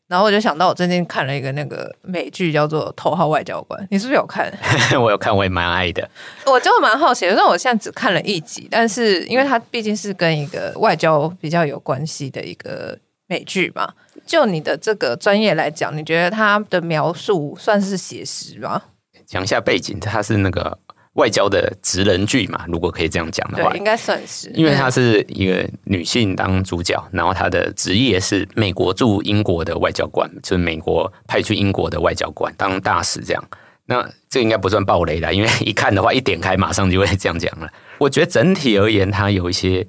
[0.06, 4.53] 然后我就想到，我最近看了一个那个美剧，叫做《头号外交官》，你是不是有看？
[5.01, 6.08] 我有看，我也蛮爱的。
[6.45, 13.91] 我就蛮好奇的，因为我现在只看了一集，但是因为它毕竟是跟一个外交比较有关系的一个美剧嘛。
[14.27, 18.79] 就你的这个专业来讲，你觉得它的描述算是写实吗？
[19.25, 20.77] 讲一下背景，它是那个。
[21.13, 33.43] 外交的职人剧嘛，如果可以这样讲的话，应该算是，因为她是一个女性当主角，然后她的职业是美国驻英国的外交官，就是美国派去英国的外交官当大使这样。
[33.86, 37.69] 那这个应该不算暴雷啦，因为一看的话，一点开马上就会这样讲了。
[37.99, 39.86] 我觉得整体而言，它有一些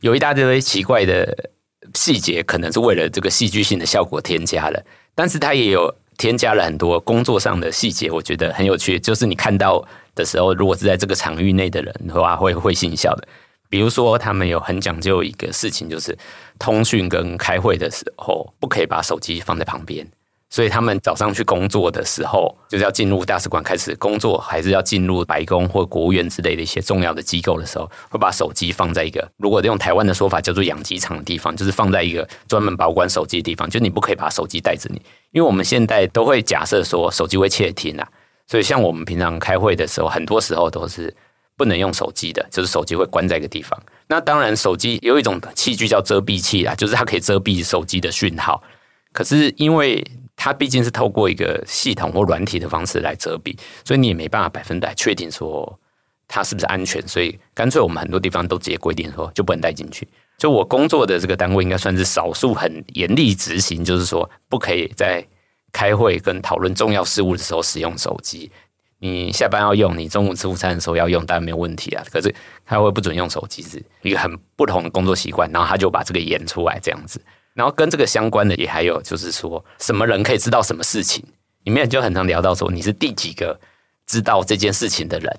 [0.00, 1.50] 有一大堆奇怪的
[1.94, 4.82] 细节，可能是为了这个戏剧性的效果添加了，
[5.14, 9.86] 但是它也有添加了很多工作上的细节，我觉得很有趣，就是你看到。
[10.16, 13.26] 的时候，如果是在这个场域内的人的话，会会心笑的。
[13.68, 16.16] 比如说，他们有很讲究一个事情，就是
[16.56, 20.06] 通讯跟开会的时候，不可以把手机放在旁边。
[20.54, 38.08] 所以他们早上去工作的时候，就是要进入大使馆开始工作，还是要进入白宫或国务院之类的一些重要的机构的时候，会把手机放在一个，如果用台湾的说法叫做养鸡场的地方，就是放在一个专门保管手机的地方，就你不可以把手机带着你，因为我们现在都会假设说手机会窃听啊。
[38.46, 41.12] 所以，像我们平常开会的时候，很多时候都是
[41.56, 43.76] 不能用手机的，就是手机会关在一个地方。
[44.06, 48.62] 那当然，手机有一种器具叫遮蔽器啊，就是它可以遮蔽手机的讯号。
[49.12, 50.04] 可是，因为
[50.36, 55.78] 它毕竟是透过一个系统或软体的方式来遮蔽，所以你也没办法百分百确定说
[56.28, 57.06] 它是不是安全。
[57.06, 60.08] 所以，干脆我们很多地方都直接规定说就不能带进去。
[60.38, 65.26] 就我工作的这个单位，应该算是少数很严厉执行，就是说不可以在。
[65.76, 68.48] 开会跟讨论重要事务的时候使用手机，
[69.00, 72.04] 你下班要用，你中午吃午餐的时候要用，当然没有问题啊。
[72.12, 72.32] 可是
[72.64, 77.20] 开会不准用手机是一个很不同的工作习惯，然后他就把这个演出来这样子。
[77.54, 81.24] 然后跟这个相关的也还有就是说，什么人可以知道什么事情？
[81.62, 83.58] 里面就很常聊到说，你是第几个
[84.06, 85.38] 知道这件事情的人。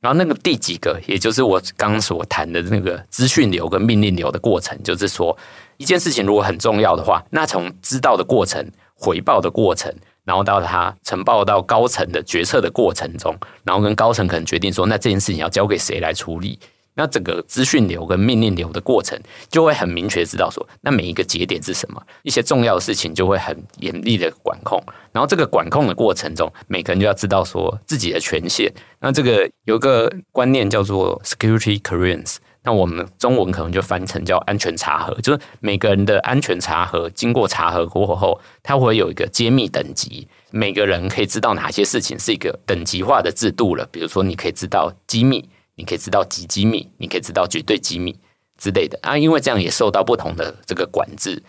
[0.00, 5.34] 然后那个第几个，也就是我刚刚所谈的那个资讯流跟命令流的过程，就是说
[5.78, 9.90] 一件事情如果很重要的话，那从知道的过程、回报的过程，
[10.24, 16.58] 然后到他呈报到高层的决策的过程中，然后跟高层可能决定说，那这件事情要交给谁来处理。
[16.94, 24.80] 那整个资讯流跟命令流的过程，就会很明确知道说，那每一个节点是什么，一些重要的事情就会很严厉的管控。
[25.12, 28.72] 然后这个管控的过程中，每个人就要知道说自己的权限。
[29.00, 43.86] 那这个有个观念叫做 security clearance，那我们中文可能就翻成叫安全查核，就是每个人的安全查核经过查核过后，它会有一个揭秘等级，每个人可以知道哪些事情是一个等级化的制度了。
[43.90, 45.48] 比如说，你可以知道机密。
[45.76, 48.18] 你可以知道极机密，你可以知道绝对机密
[48.56, 51.42] 之类的啊，因为这样也受到不同的这个管制。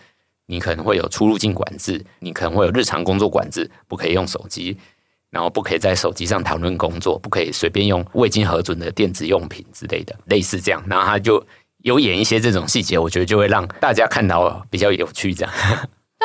[0.48, 4.76] 你可能会有出入境管制，你可能会有日常工作管制，不可以用手机，
[5.28, 10.80] 然后不可以在手机上讨论工作，不可以随便用未经核准的电子用品之类的，类似这样。
[10.86, 11.44] 然后他就
[11.78, 15.52] 有演一些这种细节，我觉得就会让大家看到比较有趣这样。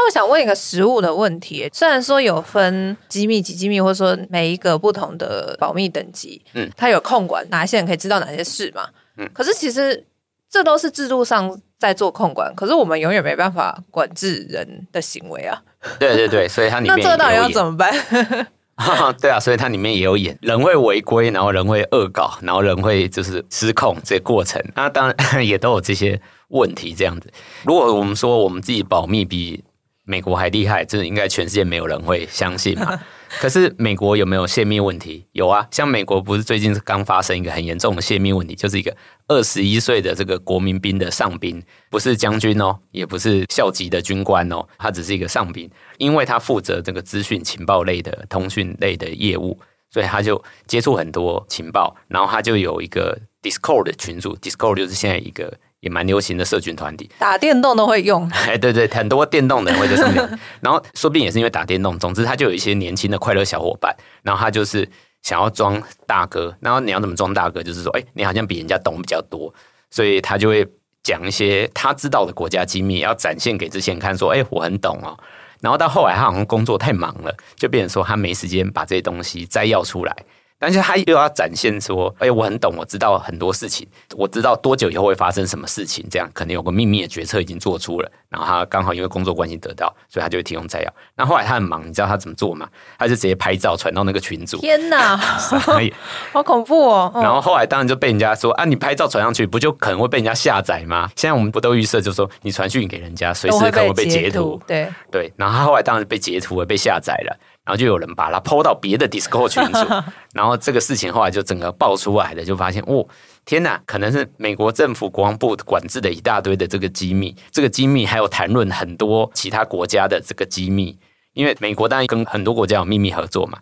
[0.02, 8.88] 那我想问一个实物的问题，虽然说有分机密及机密，或者说每一个不同的保密等级，嗯，它有控管哪些人可以知道哪些事嘛，
[9.18, 10.04] 嗯，可是其实
[10.50, 15.62] 这都是制度上在做控管，可是我们永远没办法管制人的行为啊。
[16.00, 17.94] 对对对，所以它里面那这到底要怎么办？
[19.22, 27.32] 对啊，所以它里面也有演人会违规，然后人会恶搞，然后人会就是失控这个过程，那当然 也都有这些问题这样子。
[27.64, 29.64] 如果我们说我们自己保密比
[30.12, 33.00] 美国还厉害，这应该全世界没有人会相信嘛？
[33.40, 35.26] 可是美国有没有泄密问题？
[35.32, 38.94] 有啊，像美国不是最近刚发生一个很严重的泄密问题，就是一个
[39.30, 49.58] 二十一岁的这个国民兵的上兵，不是将军哦，也不是校级的军官哦，他只是一个上兵，因为他负责这个资讯情报类的通讯类的业务，
[49.90, 55.58] 所以他就接触很多情报，然后他就有一个 Discord 的群组，Discord 就是现在一个。
[55.82, 58.30] 也蛮流行的社群团体，打电动都会用。
[58.48, 60.40] 哎，对对，很多电动的人会在上面。
[60.62, 63.96] 然后说不定也是因为打电动，总之他就有一些年轻的快乐小伙伴。
[64.22, 64.88] 然后他就是
[65.24, 66.56] 想要装大哥。
[66.60, 67.64] 然后你要怎么装大哥？
[67.64, 69.54] 就是说，哎，你好像比人家懂比较多，
[69.90, 70.68] 所以他就会
[71.02, 75.18] 讲一些他知道的国家机密，要展现给这些人看，说，哎，我很懂哦。
[75.62, 80.16] 然后到后来，他好像工作太忙了，就变成说他没时间把这些东西摘要出来。
[80.62, 90.94] 但是他又要展现说，哎，我很懂，我知道很多事情，我知道多久以后会发生什么事情，这样可能有个秘密的决策已经做出了，然后他刚好因为工作关系得到，所以他就会提供摘要。
[91.16, 92.70] 那后来他很忙，你知道他怎么做吗？
[93.00, 94.58] 他就直接拍照传到那个群组。
[94.58, 95.18] 天哪，
[96.32, 97.12] 好恐怖哦！
[97.16, 101.10] 然后后来当然就被人家说啊，你拍照传上去，不就可能会被人家下载吗？
[101.16, 104.62] 现在我们不都预设，就是说你传讯给人家，随时可能会被截图。
[104.68, 107.36] 对对，然后他后来当然被截图了，被下载了。
[107.64, 109.88] 然后就有人把它 PO 到别的 Discord 群组，
[110.34, 113.08] 然后这个事情后来就整个爆出来了，就发现哦，
[113.46, 120.98] 天哪，可能是美国政府国防部管制的一大堆的这个机密，这个机密还有谈论很多其他国家的这个机密，
[121.34, 123.60] 因为美国当然跟很多国家有秘密合作嘛。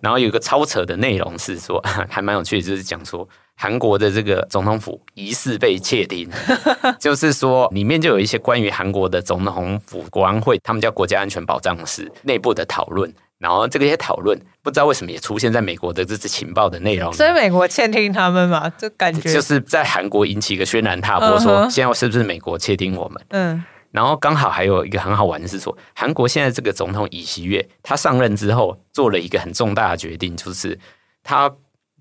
[0.00, 6.30] 然后有一个超扯的内容是说， 还蛮有趣的，就是讲说韩国的这个总统府疑似被窃听，
[7.00, 13.12] 就是说里面就有一些关于韩国的总统府国安会，他们叫国家安全保障室内部的讨论。
[13.38, 23.24] 然后这个些讨论不知道为什么也出现在美国的这次情报的内容，所以美国窃听他们嘛，就感觉就是在韩国引起一个轩然大波，说现在是不是美国窃听我们？
[23.28, 30.78] 嗯，然后刚好还有一个很好玩的是说，韩国现在这个总统尹锡悦他上任之后做了一个很重大的决定，就是
[31.22, 31.50] 他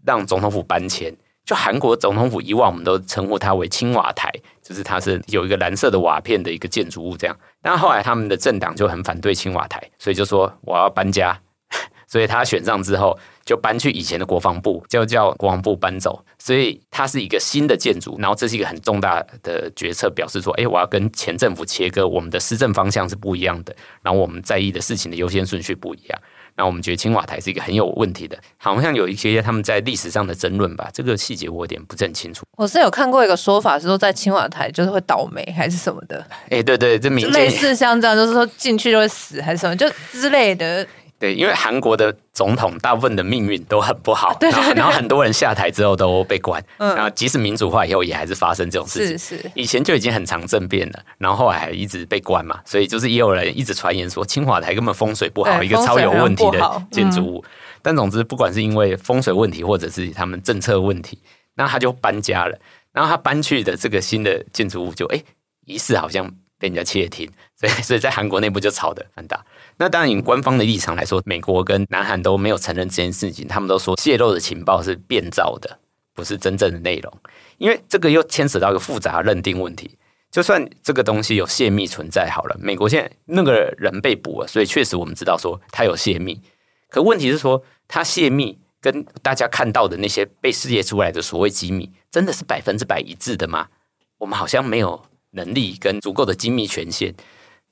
[0.06, 1.16] 让总统府搬迁。
[1.46, 4.30] 就韩国总统府以往我们都称呼它为青瓦台，
[4.62, 7.34] 就是它是有一个蓝色的瓦片的一个建筑物这样。
[7.68, 11.38] 那后来他们的政党就很反对青瓦台，所以就说我要搬家。
[12.08, 16.24] 所以他选上之后就搬去以前的国防部，就叫国防部搬走。
[16.40, 26.22] 所以它是一个新的建筑，然后这是一个很重大的决策，表示说，哎，我要跟前政府切割，我们的施政方向是不一样的，然后我们在意的事情的优先顺序不一样。
[26.58, 32.44] 那我们觉得青瓦台是一个很有问题的，好像有一些他们在历史上的争论吧，这个细节我有点不是很清楚。
[32.58, 36.26] 我是有看过一个说法，是说在青瓦台就是会倒霉还是什么的。
[36.50, 40.86] 哎，对对，这民间类似像这样，就是说进去就会死还是什么，就之类的。
[41.20, 49.18] 对，因为韩国的总统大部分的命运都很不好， 对对对，然后很多人下台之后都被关，嗯，然后即使民主化以后，也还是发生这种事情。
[49.18, 57.44] 是是，以前就已经很常政变了，然后后来还一直被关嘛，所以就是也有人一直传言说清华台根本风水不好，一个超有问题的建筑物。
[57.44, 57.50] 嗯、
[57.82, 61.20] 但总之，不管是因为风水问题，或者是他们政策问题，
[61.56, 62.56] 那他就搬家了。
[62.94, 65.24] 然后他搬去的这个新的建筑物就，就哎，
[65.66, 66.28] 疑似好像
[66.60, 69.44] 被人家窃听，所以所以在韩国内部就吵得很大。
[69.80, 75.80] 那当然，以官方的立场来说，美国跟南韩都没有承认这件事情，他们都说泄露的情报是变造的，
[76.16, 77.14] 不是真正的内容，
[77.60, 79.98] 因为这个又牵扯到一个复杂的认定问题。
[80.32, 86.42] 就算这个东西有泄密存在好了，美国现在那个人被捕了，所以确实我们知道说他有泄密。
[86.90, 93.68] 可问题是说，他泄密跟大家看到的那些被释列出来的所谓机密，真的是百分之百一致的吗？
[94.18, 97.14] 我们好像没有能力跟足够的机密权限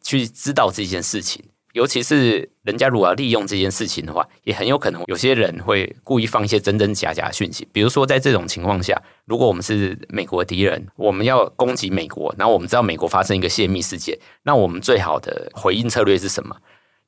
[0.02, 1.44] 去知道这件事情。
[1.76, 7.68] 尤其是人家如果要利用这件事情的话，也很有可能有些人会故意放一些真真假假的讯息。
[7.74, 16.56] 比如说，在这种情况下，如果我们是美国敌人，我们要攻击美国，然后我们知道美国发生一个泄密事件，那我们最好的回应策略是什么？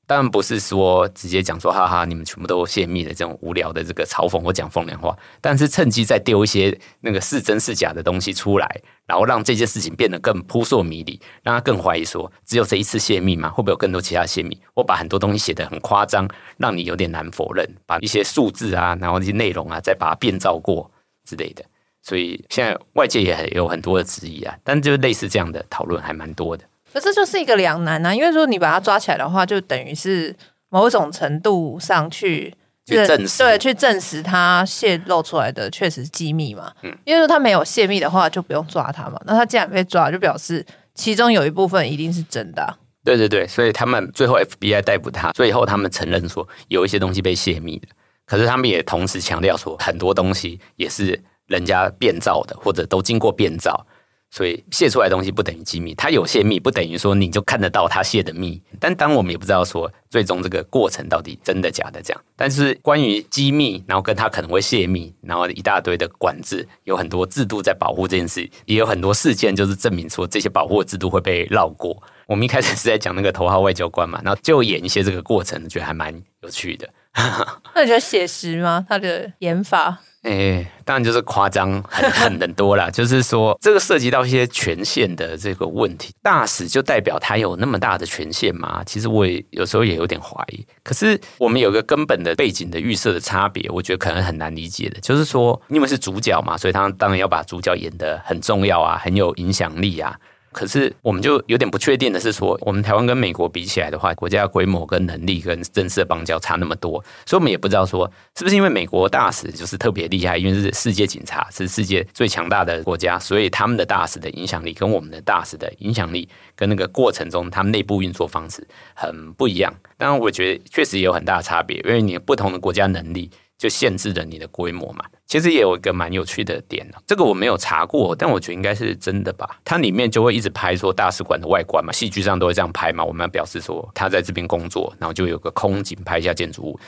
[0.08, 13.50] 当然不是说直接讲说哈哈，你们全部都泄密的这种无聊的这个嘲讽或讲风凉话，但是趁机再丢一些那个是真是假的东西出来，然后让这件事情变得更扑朔迷离，让他更怀疑说只有这一次泄密吗？
[13.50, 14.58] 会不会有更多其他泄密？
[14.74, 20.90] 我把很多东西写得很夸张，让你有点难否认，把一些数字啊，然后一些内容啊，再把它变造过
[21.26, 21.66] 之类的。
[22.02, 26.64] 所以现在外界也有很多的质疑啊，但就类似这样的讨论还蛮多的。
[26.94, 30.36] 可这就是一个两难啊，因为说你把他抓起来的话，就等于是
[30.70, 32.54] 某种程度上去
[32.86, 36.72] 去证实，对，去证实他泄露出来的确实是机密嘛。
[36.84, 39.22] 嗯，因为说他没有泄密的话，就不用抓他嘛。
[39.26, 40.66] 那他既然被抓，就表示
[40.96, 42.74] 其中有一部分一定是真的啊。
[43.04, 47.88] 对对对，所以他们最后 FBI 逮捕他，最后他们承认说有一些东西被泄密的，
[48.26, 53.86] 可是他们也同时强调说很多东西也是人家变造的，或者都经过变造。
[54.30, 58.62] 所以泄出来的东西不等于机密，它有泄密不等于说你就看得到它泄的密。
[58.80, 62.24] 但当我们也不知道说最终这个过程到底真的假的这样。
[62.36, 72.02] 但是关于机密，然后跟它可能会泄密，然后一大堆的管制，有很多制度在保护这件事，也有很多事件就是证明说这些保护制度会被绕过。
[72.28, 76.88] 我们一开始是在讲那个头号外交官嘛，然后就演一些这个过程，觉得还蛮有趣的。
[77.74, 78.86] 那你觉得写实吗？
[78.88, 80.00] 他的演法？
[80.28, 82.90] 哎、当然就是夸张很很多啦。
[82.90, 88.84] 就是说，这个涉及到一些权限的这个问题，大使就代表他有那么大的权限吗？
[88.86, 90.66] 其实我也有时候也有点怀疑。
[90.84, 100.18] 可是我们有个根本的背景的预设的差别，我觉得可能很难理解的，就是说，因为是主角嘛，所以他当然要把主角演得很重要啊，很有影响力啊。
[100.58, 106.94] 可是，我们就有点不确定的是说，我们台湾跟美国比起来的话，国家规模跟能力跟正式的邦交差那么多，
[107.28, 119.72] 所以我们也不知道说是不是因为美国大使就是特别厉害，因为是世界警察，是世界最强大的国家，所以他们的大使的影响力跟我们的大使的影响力跟那个过程中他们内部运作方式很不一样。
[119.96, 123.30] 当然，我觉得确实也有很大的差别，因为你不同的国家能力。
[123.58, 129.60] 就限制了你的规模嘛，其实也有一个蛮有趣的点，这个我没有查过，但我觉得应该是真的吧。
[129.66, 133.04] 它里面就会一直拍说大使馆的外观嘛，戏剧上都会这样拍嘛。
[133.04, 136.80] 我们要表示说他在这边工作，然后就有个空景拍一下建筑物。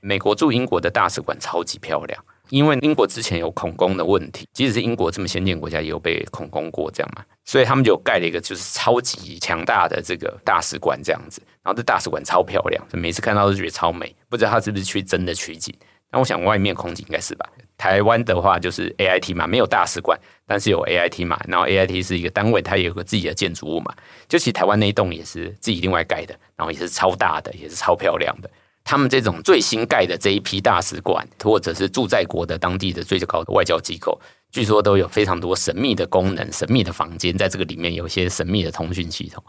[0.00, 11.42] 美国驻英国的大使馆超级漂亮，因为英国之前有恐攻的问题，即使是英国这么先进国家也有被恐攻过，这样嘛，所以他们就盖了一个就是超级强大的这个大使馆这样子。
[11.62, 15.74] 然后这大使馆超漂亮，每次看到都觉得超美，不知道他是不是去真的取景。
[16.10, 17.46] 那我想外面空景应该是吧。
[17.76, 21.38] 台湾的话就是 AIT 嘛，没有大使馆，但是有 AIT 嘛。
[21.46, 23.94] 然后 AIT 是一个单位，它也有个自己的建筑物嘛。
[24.26, 28.50] 就其实台湾那一栋也是自己另外盖的，然后也是超大的，也是超漂亮的。
[28.88, 34.18] 他们这种最新盖的这一批大使馆，或者是驻在国的当地的最高的外交机构，
[34.50, 39.44] 据说都有非常多神秘的功能、神秘的房间，在这个里面有一些神秘的通讯系统。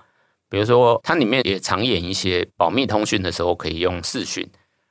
[0.50, 4.46] 比如说，它里面也常演一些保密通讯的时候可以用视讯。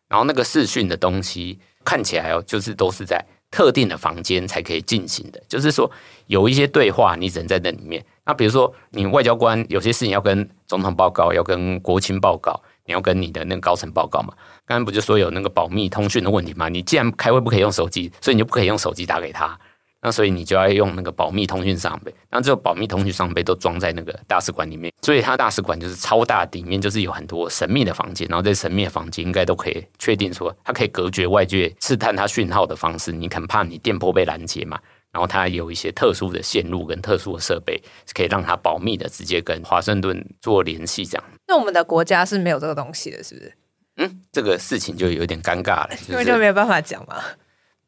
[0.09, 5.39] 然后那个视讯的东西看起来哦，就是都是在特定的房间才可以进行的。
[5.47, 5.91] 就是说
[6.27, 8.03] 有一些对话，你只能在那里面。
[8.25, 12.59] 那比如说你外交官有些事情要跟总统报告，要跟国情报告，
[12.89, 14.35] 你要跟你的那个高层报告嘛。
[14.67, 16.69] 刚刚不就说有那个保密通讯的问题吗？
[16.69, 19.57] 你既然开会不可以用手机，所以你就不可以用手机打给他。
[20.01, 34.79] 那所以你就要用那个保密通讯设备，那这个保密通讯设备都装在那个大使馆里面，所以它大使馆就是超大，里面就是有很多神秘的房间，然后这神秘的房间应该都可以确定说，它可以隔绝外界刺探它讯号的方式，你可能怕你电波被拦截嘛，
[35.19, 41.25] 然后它有一些特殊的线路跟特殊的设备，是可以让它保密的直接跟华盛顿做联系这样。
[41.49, 43.53] 那我们的国家是没有这个东西的，是不是？
[43.97, 47.17] 嗯，这个事情就有点尴尬了， 因为就没有办法讲嘛。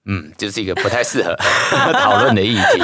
[0.07, 1.37] 嗯，就是一个不太适合
[1.95, 2.83] 讨论的议题。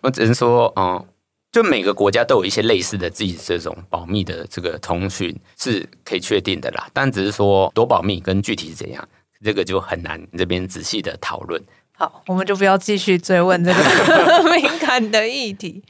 [0.00, 1.04] 我只能说，嗯，
[1.50, 9.08] 就每个国家都有一些类似的自己这种保密的这个通讯是可以确定的啦，但只是说多保密跟具体是怎样，
[9.42, 11.60] 这个就很难这边仔细的讨论。
[11.98, 13.78] 好，我们就不要继续追问这个
[14.54, 15.82] 敏感的议题。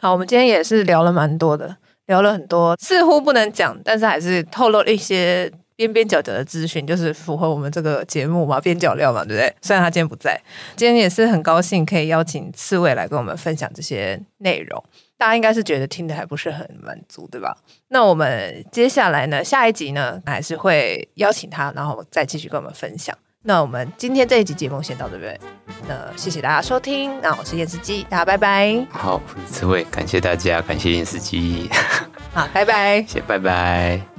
[0.00, 1.76] 好，我们今天也是聊了蛮多的，
[2.06, 9.54] 聊了很多似乎不能讲，但是还是透露了一些边边角角的资讯，就是符合我们这个节目嘛，边角料嘛，对不对？
[9.62, 10.36] 虽然他今天不在，
[10.74, 14.84] 今天也是很高兴可以邀请刺猬来跟我们分享这些内容。
[15.16, 17.56] 大家应该是觉得听的还不是很满足，对吧？
[17.88, 23.16] 那我们接下来呢，下一集呢，还是会邀请他，然后再继续跟我们分享。
[23.46, 25.38] 那我们今天这一集节目先到这边，
[25.86, 27.20] 那谢谢大家收听。
[27.20, 28.86] 那我是燕司机，大家拜拜。
[28.90, 31.68] 好，刺猬，感谢大家，感谢燕司机。
[32.32, 34.13] 好，拜拜，谢谢，拜拜。